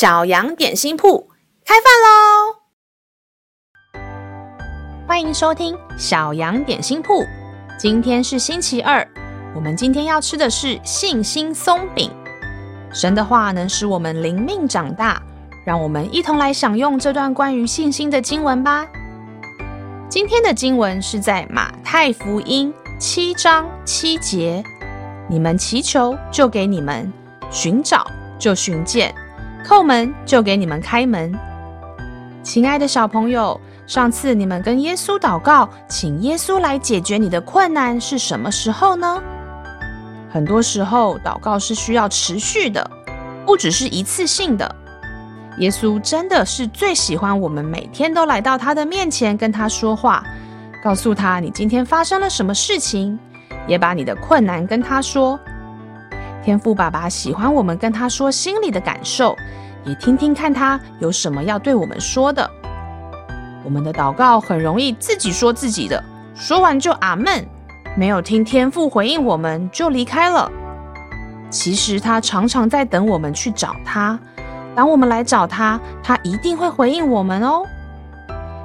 [0.00, 1.28] 小羊点心铺
[1.62, 2.56] 开饭喽！
[5.06, 7.22] 欢迎收听小羊点心铺。
[7.78, 9.06] 今天是星期二，
[9.54, 12.10] 我们今天要吃的是信心松饼。
[12.94, 15.20] 神的话能使我们灵命长大，
[15.66, 18.86] 让我们一同来享用这段关于信心的经文吧。
[20.08, 24.64] 今天的经文是在马太福音七章七节
[25.28, 27.04] ：“你们祈求，就给你们；
[27.50, 29.14] 寻找，就寻见。”
[29.64, 31.32] 叩门就给你们开门，
[32.42, 39.22] 亲爱的小朋友，上次你们跟耶稣祷告，请耶稣来解决你的困难是什么时候呢？
[40.32, 42.88] 很多时候，祷告是需要持续的，
[43.46, 44.74] 不只是一次性的。
[45.58, 50.24] 耶稣真的是最喜欢我们每天都来到他的面前跟他说话，
[50.82, 53.18] 告诉他你今天发生了什么事情，
[53.66, 55.38] 也把你的困难跟他说。
[56.42, 59.36] 天父爸爸喜欢我们跟他说心里的感受，
[59.84, 62.50] 也听听看他有什么要对我们说的。
[63.62, 66.02] 我们的祷告很容易自己说自己的，
[66.34, 67.46] 说完就阿门，
[67.94, 70.50] 没有听天父回应我们就离开了。
[71.50, 74.18] 其实他常常在等我们去找他，
[74.74, 77.62] 当我们来找他，他一定会回应我们哦。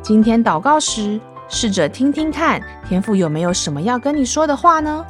[0.00, 5.04] 今天祷告时，试着听听看天父有没有什么要跟你说的话呢？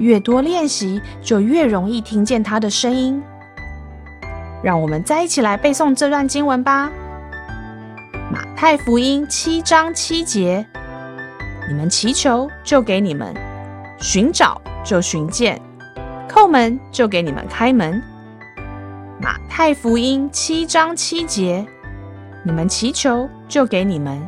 [0.00, 3.22] 越多练习，就越容易听见他的声音。
[4.62, 6.90] 让我们再一起来背诵这段经文吧。
[8.32, 10.66] 马太福音七章七节：
[11.68, 13.32] 你们祈求，就给你们；
[13.98, 15.56] 寻找，就寻见；
[16.28, 18.02] 叩门，就给你们开门。
[19.20, 21.66] 马太福音七章七节：
[22.42, 24.18] 你们祈求，就给你们；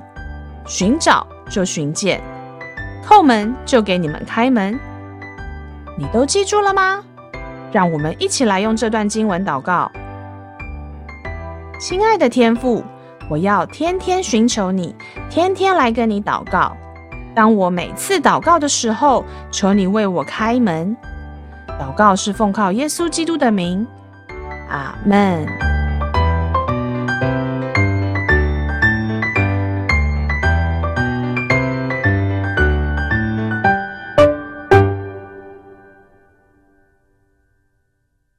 [0.66, 2.20] 寻找，就寻见；
[3.06, 4.78] 叩门，就给你们开门。
[5.96, 7.02] 你都记住了吗？
[7.70, 9.90] 让我们一起来用这段经文祷告。
[11.80, 12.84] 亲爱的天父，
[13.28, 14.94] 我要天天寻求你，
[15.30, 16.76] 天天来跟你祷告。
[17.34, 20.96] 当我每次祷告的时候，求你为我开门。
[21.80, 23.86] 祷告是奉靠耶稣基督的名。
[24.68, 25.46] 阿门。